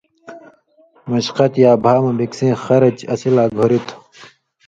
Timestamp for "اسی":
3.11-3.29